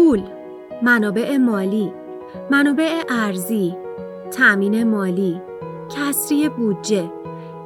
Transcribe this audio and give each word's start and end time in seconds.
پول 0.00 0.22
منابع 0.82 1.36
مالی 1.36 1.92
منابع 2.50 3.02
ارزی 3.08 3.76
تأمین 4.30 4.84
مالی 4.90 5.40
کسری 5.96 6.48
بودجه 6.48 7.10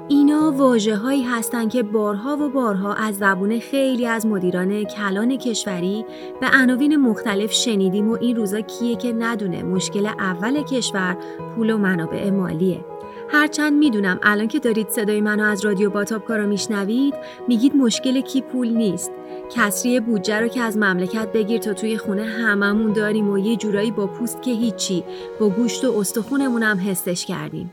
اینا 0.08 0.52
واجه 0.56 0.96
هایی 0.96 1.22
هستند 1.22 1.70
که 1.70 1.82
بارها 1.82 2.36
و 2.36 2.48
بارها 2.48 2.94
از 2.94 3.16
زبون 3.16 3.58
خیلی 3.58 4.06
از 4.06 4.26
مدیران 4.26 4.84
کلان 4.84 5.36
کشوری 5.36 6.04
به 6.40 6.46
عناوین 6.62 6.96
مختلف 6.96 7.52
شنیدیم 7.52 8.10
و 8.10 8.18
این 8.20 8.36
روزا 8.36 8.60
کیه 8.60 8.96
که 8.96 9.12
ندونه 9.12 9.62
مشکل 9.62 10.06
اول 10.06 10.62
کشور 10.62 11.16
پول 11.56 11.70
و 11.70 11.78
منابع 11.78 12.30
مالیه. 12.30 12.84
هرچند 13.28 13.72
می‌دونم 13.72 14.18
الان 14.22 14.48
که 14.48 14.58
دارید 14.58 14.88
صدای 14.88 15.20
منو 15.20 15.44
از 15.44 15.64
رادیو 15.64 15.90
باتاب 15.90 16.24
کارا 16.24 16.46
میشنوید 16.46 17.14
میگید 17.48 17.76
مشکل 17.76 18.20
کی 18.20 18.40
پول 18.40 18.68
نیست. 18.68 19.12
کسری 19.50 20.00
بودجه 20.00 20.40
رو 20.40 20.48
که 20.48 20.60
از 20.60 20.76
مملکت 20.76 21.32
بگیر 21.32 21.58
تا 21.58 21.72
توی 21.72 21.98
خونه 21.98 22.24
هممون 22.24 22.92
داریم 22.92 23.30
و 23.30 23.38
یه 23.38 23.56
جورایی 23.56 23.90
با 23.90 24.06
پوست 24.06 24.42
که 24.42 24.50
هیچی 24.50 25.04
با 25.40 25.48
گوشت 25.48 25.84
و 25.84 25.98
استخونمون 25.98 26.62
هم 26.62 26.78
حسش 26.78 27.26
کردیم. 27.26 27.70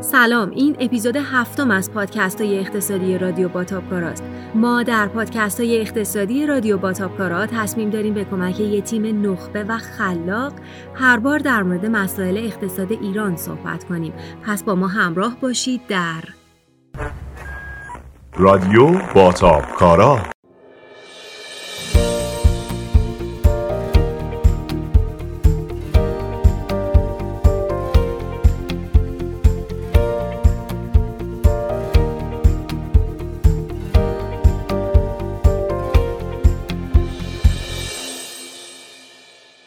سلام 0.00 0.50
این 0.50 0.76
اپیزود 0.80 1.16
هفتم 1.16 1.70
از 1.70 1.92
پادکست 1.92 2.40
های 2.40 2.58
اقتصادی 2.58 3.18
رادیو 3.18 3.48
باتابکاراست 3.48 4.24
ما 4.54 4.82
در 4.82 5.06
پادکست 5.08 5.60
های 5.60 5.80
اقتصادی 5.80 6.46
رادیو 6.46 6.78
باتابکارا 6.78 7.46
تصمیم 7.46 7.90
داریم 7.90 8.14
به 8.14 8.24
کمک 8.24 8.60
یه 8.60 8.80
تیم 8.80 9.26
نخبه 9.26 9.64
و 9.64 9.78
خلاق 9.78 10.52
هر 10.94 11.18
بار 11.18 11.38
در 11.38 11.62
مورد 11.62 11.86
مسائل 11.86 12.38
اقتصاد 12.38 12.92
ایران 12.92 13.36
صحبت 13.36 13.84
کنیم. 13.84 14.12
پس 14.46 14.62
با 14.62 14.74
ما 14.74 14.88
همراه 14.88 15.36
باشید 15.40 15.80
در 15.88 16.22
رادیو 18.36 18.90
باتابکارا 19.14 20.35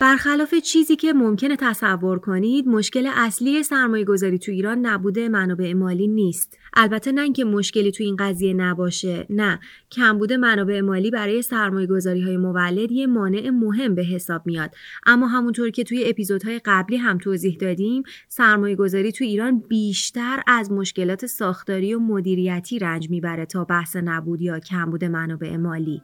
برخلاف 0.01 0.55
چیزی 0.55 0.95
که 0.95 1.13
ممکنه 1.13 1.55
تصور 1.55 2.19
کنید 2.19 2.67
مشکل 2.67 3.09
اصلی 3.15 3.63
سرمایه 3.63 4.05
گذاری 4.05 4.39
تو 4.39 4.51
ایران 4.51 4.85
نبوده 4.85 5.29
منابع 5.29 5.73
مالی 5.73 6.07
نیست. 6.07 6.57
البته 6.73 7.11
نه 7.11 7.21
اینکه 7.21 7.45
مشکلی 7.45 7.91
تو 7.91 8.03
این 8.03 8.15
قضیه 8.15 8.53
نباشه 8.53 9.25
نه. 9.29 9.59
کمبود 9.91 10.33
منابع 10.33 10.81
مالی 10.81 11.11
برای 11.11 11.41
سرمایه 11.41 11.87
گذاری 11.87 12.21
های 12.21 12.37
مولد 12.37 12.91
یه 12.91 13.07
مانع 13.07 13.49
مهم 13.49 13.95
به 13.95 14.03
حساب 14.03 14.41
میاد. 14.45 14.75
اما 15.05 15.27
همونطور 15.27 15.69
که 15.69 15.83
توی 15.83 16.03
اپیزودهای 16.05 16.61
قبلی 16.65 16.97
هم 16.97 17.17
توضیح 17.17 17.57
دادیم 17.57 18.03
سرمایه 18.27 18.75
گذاری 18.75 19.11
تو 19.11 19.23
ایران 19.23 19.59
بیشتر 19.59 20.43
از 20.47 20.71
مشکلات 20.71 21.25
ساختاری 21.25 21.93
و 21.93 21.99
مدیریتی 21.99 22.79
رنج 22.79 23.09
می‌بره 23.09 23.45
تا 23.45 23.63
بحث 23.63 23.95
نبود 23.95 24.41
یا 24.41 24.59
کمبود 24.59 25.05
منابع 25.05 25.57
مالی. 25.57 26.01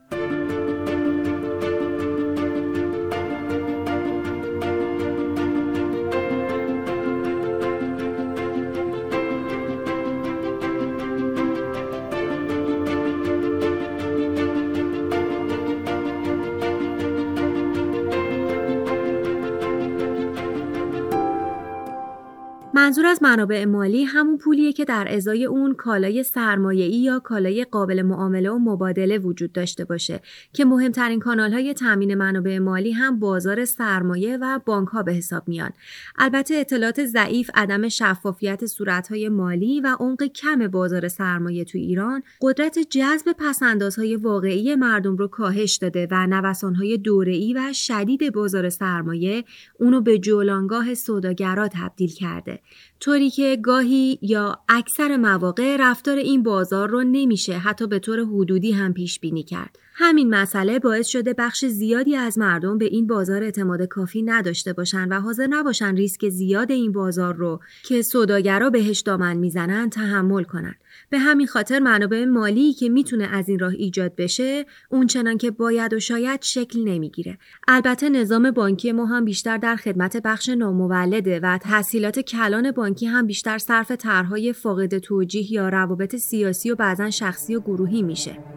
منظور 22.86 23.06
از 23.06 23.24
منابع 23.24 23.66
مالی 23.66 24.04
همون 24.04 24.38
پولیه 24.38 24.74
که 24.74 24.86
در 24.86 25.08
ازای 25.10 25.46
اون 25.46 25.74
کالای 25.74 26.24
سرمایه‌ای 26.24 26.98
یا 26.98 27.20
کالای 27.20 27.64
قابل 27.64 28.02
معامله 28.02 28.50
و 28.50 28.58
مبادله 28.58 29.18
وجود 29.18 29.52
داشته 29.52 29.86
باشه 29.86 30.22
که 30.54 30.66
مهمترین 30.66 31.20
کانال‌های 31.20 31.74
تامین 31.74 32.16
منابع 32.16 32.60
مالی 32.60 32.92
هم 32.92 33.20
بازار 33.20 33.66
سرمایه 33.66 34.38
و 34.38 34.60
بانک‌ها 34.66 35.04
به 35.04 35.14
حساب 35.14 35.48
میان. 35.48 35.72
البته 36.18 36.56
اطلاعات 36.56 37.06
ضعیف، 37.06 37.50
عدم 37.56 37.90
شفافیت 37.90 38.66
صورت‌های 38.66 39.30
مالی 39.30 39.82
و 39.82 39.96
عمق 40.00 40.24
کم 40.24 40.68
بازار 40.68 41.08
سرمایه 41.08 41.66
تو 41.66 41.78
ایران 41.78 42.24
قدرت 42.42 42.80
جذب 42.80 43.36
پسندازهای 43.40 44.16
واقعی 44.16 44.76
مردم 44.76 45.18
رو 45.18 45.28
کاهش 45.28 45.76
داده 45.76 46.08
و 46.12 46.28
نوسان‌های 46.28 46.98
دوره‌ای 46.98 47.54
و 47.54 47.74
شدید 47.74 48.34
بازار 48.34 48.70
سرمایه 48.70 49.44
اونو 49.80 50.02
به 50.02 50.18
جولانگاه 50.18 50.94
سوداگرا 50.94 51.68
تبدیل 51.68 52.14
کرده. 52.14 52.60
طوری 53.00 53.30
که 53.30 53.58
گاهی 53.64 54.20
یا 54.22 54.60
اکثر 54.70 55.18
مواقع 55.18 55.78
رفتار 55.80 56.18
این 56.18 56.44
بازار 56.44 56.90
رو 56.90 57.04
نمیشه 57.04 57.54
حتی 57.58 57.88
به 57.88 58.00
طور 58.00 58.20
حدودی 58.26 58.72
هم 58.72 58.94
پیش 58.94 59.20
بینی 59.20 59.44
کرد. 59.44 59.80
همین 59.98 60.36
مسئله 60.36 60.80
باعث 60.80 61.08
شده 61.08 61.34
بخش 61.34 61.66
زیادی 61.66 62.16
از 62.16 62.38
مردم 62.38 62.78
به 62.78 62.86
این 62.86 63.08
بازار 63.08 63.44
اعتماد 63.44 63.82
کافی 63.82 64.22
نداشته 64.22 64.74
باشن 64.74 65.08
و 65.08 65.20
حاضر 65.20 65.48
نباشن 65.48 65.96
ریسک 65.96 66.30
زیاد 66.30 66.72
این 66.72 66.92
بازار 66.92 67.36
رو 67.36 67.60
که 67.84 68.02
سوداگرا 68.02 68.70
بهش 68.70 69.00
دامن 69.00 69.38
می‌زنن 69.38 69.90
تحمل 69.90 70.44
کنند. 70.44 70.76
به 71.10 71.20
همین 71.20 71.48
خاطر 71.48 71.80
منابع 71.80 72.26
مالی 72.26 72.74
که 72.74 72.90
می‌تونه 72.90 73.28
از 73.28 73.50
این 73.50 73.60
راه 73.60 73.74
ایجاد 73.74 74.16
بشه 74.16 74.66
اون 74.90 75.08
چنان 75.08 75.38
که 75.38 75.52
باید 75.52 75.94
و 75.94 76.00
شاید 76.00 76.42
شکل 76.42 76.84
نمی‌گیره 76.84 77.38
البته 77.68 78.10
نظام 78.10 78.52
بانکی 78.52 78.92
ما 78.92 79.06
هم 79.06 79.26
بیشتر 79.26 79.58
در 79.58 79.76
خدمت 79.76 80.18
بخش 80.18 80.50
نامولده 80.50 81.40
و 81.40 81.58
تحصیلات 81.58 82.20
کلان 82.20 82.72
بانکی 82.72 83.06
هم 83.06 83.28
بیشتر 83.28 83.58
صرف 83.58 83.92
طرحهای 83.92 84.54
فاقد 84.54 84.98
توجیه 84.98 85.54
یا 85.54 85.70
روابط 85.70 86.16
سیاسی 86.16 86.72
و 86.72 86.76
بعضا 86.76 87.10
شخصی 87.10 87.56
و 87.56 87.60
گروهی 87.60 88.04
میشه 88.04 88.55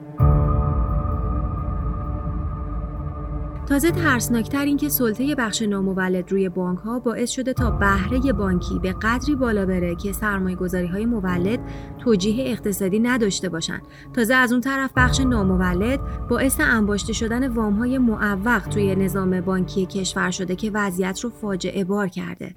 تازه 3.68 3.90
ترسناکتر 3.90 4.64
این 4.64 4.76
که 4.76 4.88
سلطه 4.88 5.34
بخش 5.34 5.62
نامولد 5.62 6.32
روی 6.32 6.48
بانک 6.48 6.78
ها 6.78 6.98
باعث 6.98 7.30
شده 7.30 7.52
تا 7.52 7.70
بهره 7.70 8.32
بانکی 8.32 8.78
به 8.78 8.92
قدری 9.02 9.34
بالا 9.34 9.66
بره 9.66 9.94
که 9.94 10.12
سرمایه 10.12 10.56
گذاری 10.56 10.86
های 10.86 11.06
مولد 11.06 11.58
توجیه 11.98 12.50
اقتصادی 12.50 12.98
نداشته 12.98 13.48
باشند. 13.48 13.82
تازه 14.12 14.34
از 14.34 14.52
اون 14.52 14.60
طرف 14.60 14.90
بخش 14.96 15.20
نامولد 15.20 16.00
باعث 16.28 16.60
انباشته 16.60 17.12
شدن 17.12 17.48
وام 17.48 17.74
های 17.74 17.98
معوق 17.98 18.62
توی 18.68 18.94
نظام 18.94 19.40
بانکی 19.40 19.86
کشور 19.86 20.30
شده 20.30 20.56
که 20.56 20.70
وضعیت 20.74 21.20
رو 21.20 21.30
فاجعه 21.30 21.84
بار 21.84 22.08
کرده. 22.08 22.54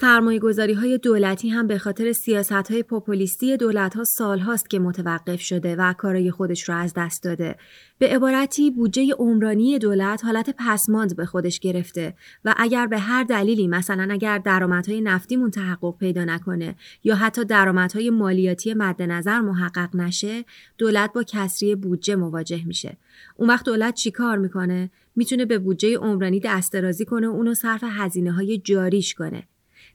سرمایه 0.00 0.38
گذاری 0.38 0.72
های 0.72 0.98
دولتی 0.98 1.48
هم 1.48 1.66
به 1.66 1.78
خاطر 1.78 2.12
سیاست 2.12 2.52
های 2.52 2.82
پوپولیستی 2.82 3.56
دولت 3.56 3.96
ها 3.96 4.04
سال 4.04 4.38
هاست 4.38 4.70
که 4.70 4.78
متوقف 4.78 5.40
شده 5.40 5.76
و 5.76 5.92
کارای 5.92 6.30
خودش 6.30 6.68
رو 6.68 6.74
از 6.74 6.92
دست 6.96 7.22
داده. 7.22 7.56
به 7.98 8.08
عبارتی 8.08 8.70
بودجه 8.70 9.12
عمرانی 9.18 9.78
دولت 9.78 10.24
حالت 10.24 10.54
پسماند 10.58 11.16
به 11.16 11.26
خودش 11.26 11.58
گرفته 11.58 12.14
و 12.44 12.54
اگر 12.56 12.86
به 12.86 12.98
هر 12.98 13.24
دلیلی 13.24 13.68
مثلا 13.68 14.08
اگر 14.10 14.38
درآمدهای 14.38 15.00
نفتیمون 15.00 15.50
تحقق 15.50 15.98
پیدا 15.98 16.24
نکنه 16.24 16.76
یا 17.04 17.14
حتی 17.14 17.44
درآمدهای 17.44 18.10
مالیاتی 18.10 18.74
مد 18.74 19.02
نظر 19.02 19.40
محقق 19.40 19.96
نشه 19.96 20.44
دولت 20.78 21.12
با 21.12 21.22
کسری 21.22 21.74
بودجه 21.74 22.16
مواجه 22.16 22.66
میشه. 22.66 22.96
اون 23.36 23.48
وقت 23.48 23.64
دولت 23.64 23.94
چیکار 23.94 24.38
می‌کنه؟ 24.38 24.90
می‌تونه 25.16 25.44
به 25.44 25.58
بودجه 25.58 25.96
عمرانی 25.96 26.40
دسترازی 26.40 27.04
کنه 27.04 27.28
و 27.28 27.30
اونو 27.30 27.54
صرف 27.54 27.84
هزینه 27.86 28.32
های 28.32 28.58
جاریش 28.58 29.14
کنه. 29.14 29.49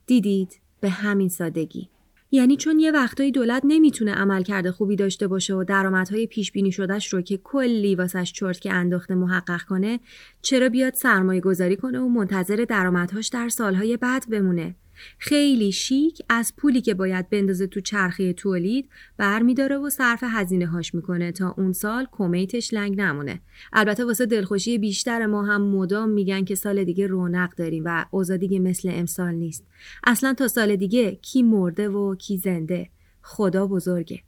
دیدید؟ 0.08 0.60
به 0.82 0.90
همین 0.90 1.30
سادگی. 1.30 1.90
یعنی 2.32 2.58
چون 2.58 2.80
یه 2.80 2.92
وقتایی 2.92 3.32
دولت 3.32 3.62
نمی‌تونه 3.66 4.14
عملکرد 4.14 4.70
خوبی 4.70 4.96
داشته 4.96 5.28
باشه 5.28 5.54
و 5.54 5.64
درآمدهای 5.64 6.28
پیش 6.28 6.52
بینی 6.52 6.72
شدهش 6.72 7.14
رو 7.14 7.22
که 7.22 7.38
کلی 7.38 7.96
واسش 7.96 8.34
چرت 8.34 8.60
که 8.60 8.74
انداخته 8.74 9.16
محقق 9.16 9.62
کنه 9.62 10.00
چرا 10.42 10.70
بیاد 10.70 10.94
سرمایه 10.94 11.42
گذاری 11.42 11.76
کنه 11.76 12.00
و 12.00 12.08
منتظر 12.08 12.66
درآمدهاش 12.70 13.28
در 13.28 13.50
سالهای 13.50 13.98
بعد 13.98 14.30
بمونه؟ 14.30 14.76
خیلی 15.18 15.72
شیک 15.72 16.22
از 16.30 16.54
پولی 16.58 16.82
که 16.82 16.94
باید 16.94 17.30
بندازه 17.30 17.68
تو 17.68 17.82
چرخه 17.82 18.34
تولید 18.34 18.90
برمیداره 19.18 19.78
و 19.78 19.90
صرف 19.90 20.24
هزینه 20.28 20.68
هاش 20.68 20.96
می‌کنه. 20.96 21.32
تا 21.32 21.56
اون 21.58 21.74
سال 21.74 22.08
کمیتش 22.12 22.74
لنگ 22.74 23.02
نمونه. 23.02 23.42
البته 23.74 24.06
واسه 24.06 24.26
دلخوشی 24.26 24.78
بیشتر 24.78 25.26
ما 25.26 25.44
هم 25.44 25.62
مدام 25.62 26.10
میگن 26.10 26.44
که 26.44 26.56
سال 26.56 26.84
دیگه 26.84 27.08
رونق 27.08 27.56
داریم 27.56 27.84
و 27.86 28.06
اوضاع 28.12 28.38
دیگه 28.38 28.60
مثل 28.60 28.90
امسال 28.94 29.34
نیست. 29.34 29.64
اصلا 30.04 30.34
تا 30.34 30.48
سال 30.48 30.76
دیگه 30.76 31.16
کی 31.16 31.44
مرده 31.44 31.90
و 31.90 32.16
کی 32.16 32.38
زنده؟ 32.38 32.90
خدا 33.22 33.68
بزرگه. 33.68 34.20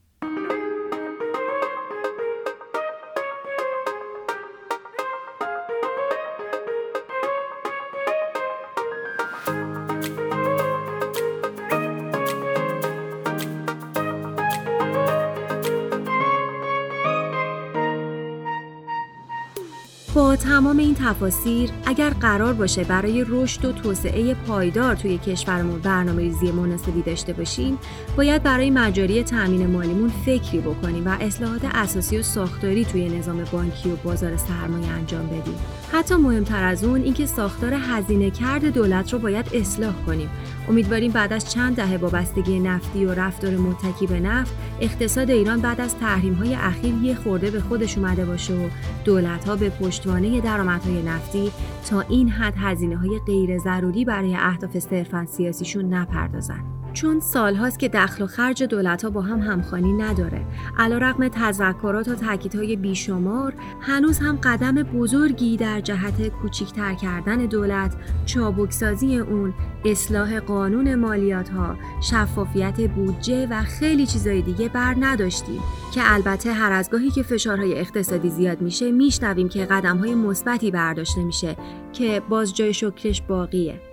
تمام 20.43 20.77
این 20.77 20.95
تفاسیر 20.95 21.69
اگر 21.85 22.09
قرار 22.09 22.53
باشه 22.53 22.83
برای 22.83 23.25
رشد 23.27 23.65
و 23.65 23.71
توسعه 23.71 24.33
پایدار 24.33 24.95
توی 24.95 25.17
کشورمون 25.17 25.79
برنامه 25.79 26.21
ریزی 26.21 26.51
مناسبی 26.51 27.01
داشته 27.01 27.33
باشیم 27.33 27.77
باید 28.17 28.43
برای 28.43 28.69
مجاری 28.69 29.23
تأمین 29.23 29.67
مالیمون 29.67 30.09
فکری 30.25 30.59
بکنیم 30.59 31.07
و 31.07 31.17
اصلاحات 31.21 31.61
اساسی 31.65 32.17
و 32.17 32.21
ساختاری 32.21 32.85
توی 32.85 33.09
نظام 33.09 33.43
بانکی 33.51 33.91
و 33.91 33.95
بازار 33.95 34.37
سرمایه 34.37 34.87
انجام 34.87 35.27
بدیم. 35.27 35.55
حتی 35.91 36.15
مهمتر 36.15 36.63
از 36.63 36.83
اون 36.83 37.01
اینکه 37.01 37.25
ساختار 37.25 37.73
هزینه 37.73 38.31
کرد 38.31 38.65
دولت 38.65 39.13
رو 39.13 39.19
باید 39.19 39.49
اصلاح 39.53 39.93
کنیم. 40.05 40.29
امیدواریم 40.69 41.11
بعد 41.11 41.33
از 41.33 41.51
چند 41.51 41.75
دهه 41.75 41.97
وابستگی 41.97 42.59
نفتی 42.59 43.05
و 43.05 43.13
رفتار 43.13 43.57
متکی 43.57 44.07
به 44.07 44.19
نفت 44.19 44.55
اقتصاد 44.81 45.31
ایران 45.31 45.61
بعد 45.61 45.81
از 45.81 45.95
تحریم 45.95 46.33
های 46.33 46.55
اخیر 46.55 46.93
یه 47.01 47.15
خورده 47.15 47.51
به 47.51 47.61
خودش 47.61 47.97
اومده 47.97 48.25
باشه 48.25 48.53
و 48.53 48.69
دولت 49.05 49.45
ها 49.45 49.55
به 49.55 49.69
پشتوانه 49.69 50.41
درآمدهای 50.41 51.03
نفتی 51.03 51.51
تا 51.89 52.01
این 52.01 52.29
حد 52.29 52.53
هزینه 52.57 52.97
های 52.97 53.19
غیر 53.25 53.57
ضروری 53.57 54.05
برای 54.05 54.35
اهداف 54.35 54.79
صرفا 54.79 55.25
سیاسیشون 55.25 55.93
نپردازن. 55.93 56.76
چون 56.97 57.19
سالهاست 57.19 57.79
که 57.79 57.89
دخل 57.89 58.23
و 58.23 58.27
خرج 58.27 58.63
دولت 58.63 59.03
ها 59.03 59.09
با 59.09 59.21
هم 59.21 59.39
همخوانی 59.39 59.93
نداره. 59.93 60.45
علا 60.77 60.97
رقم 60.97 61.27
تذکرات 61.27 62.07
و 62.07 62.15
تاکیدهای 62.15 62.75
بیشمار 62.75 63.53
هنوز 63.81 64.19
هم 64.19 64.39
قدم 64.43 64.75
بزرگی 64.83 65.57
در 65.57 65.81
جهت 65.81 66.27
کوچیکتر 66.27 66.93
کردن 66.93 67.37
دولت 67.37 67.95
چابکسازی 68.25 69.17
اون 69.17 69.53
اصلاح 69.85 70.39
قانون 70.39 70.95
مالیات 70.95 71.49
ها 71.49 71.75
شفافیت 72.01 72.81
بودجه 72.81 73.47
و 73.47 73.63
خیلی 73.63 74.05
چیزای 74.05 74.41
دیگه 74.41 74.69
بر 74.69 74.95
نداشتیم. 74.99 75.61
که 75.93 76.01
البته 76.03 76.53
هر 76.53 76.71
از 76.71 76.89
گاهی 76.89 77.09
که 77.09 77.23
فشارهای 77.23 77.79
اقتصادی 77.79 78.29
زیاد 78.29 78.61
میشه 78.61 78.91
میشنویم 78.91 79.49
که 79.49 79.65
قدم 79.65 79.97
های 79.97 80.15
مثبتی 80.15 80.71
برداشته 80.71 81.23
میشه 81.23 81.55
که 81.93 82.21
باز 82.29 82.55
جای 82.55 82.73
شکرش 82.73 83.21
باقیه. 83.21 83.86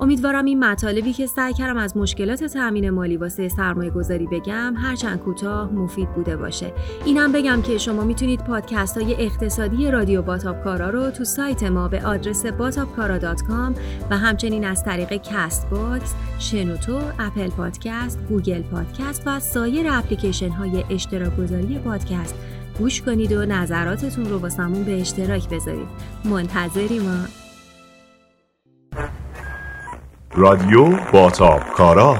امیدوارم 0.00 0.44
این 0.44 0.64
مطالبی 0.64 1.12
که 1.12 1.26
سعی 1.26 1.54
کردم 1.54 1.76
از 1.76 1.96
مشکلات 1.96 2.44
تأمین 2.44 2.90
مالی 2.90 3.16
واسه 3.16 3.48
سرمایه 3.48 3.90
گذاری 3.90 4.26
بگم 4.26 4.74
هرچند 4.76 5.18
کوتاه 5.18 5.72
مفید 5.72 6.12
بوده 6.12 6.36
باشه 6.36 6.72
اینم 7.04 7.32
بگم 7.32 7.62
که 7.62 7.78
شما 7.78 8.04
می‌تونید 8.04 8.44
پادکست 8.44 8.98
های 8.98 9.14
اقتصادی 9.14 9.90
رادیو 9.90 10.22
باتاپکارا 10.22 10.90
رو 10.90 11.10
تو 11.10 11.24
سایت 11.24 11.62
ما 11.62 11.88
به 11.88 12.06
آدرس 12.06 12.46
باتاپکارا.com 12.46 13.78
و 14.10 14.18
همچنین 14.18 14.64
از 14.64 14.84
طریق 14.84 15.12
Castbox، 15.12 16.14
شنوتو، 16.38 17.00
Apple 17.18 17.48
Podcast، 17.48 18.18
Google 18.28 18.62
Podcast 18.62 19.22
و 19.26 19.40
سایر 19.40 19.86
اپلیکیشن 19.90 20.48
های 20.48 20.84
اشتراک 20.90 21.36
گذاری 21.36 21.78
پادکست 21.78 22.34
گوش 22.78 23.02
کنید 23.02 23.32
و 23.32 23.46
نظراتتون 23.46 24.24
رو 24.24 24.38
واسمون 24.38 24.84
به 24.84 25.00
اشتراک 25.00 25.48
بذارید. 25.48 25.88
منتظری 26.24 26.98
ما 26.98 27.24
رادیو 30.40 30.84
باتاب 31.12 31.60
کارا. 31.76 32.16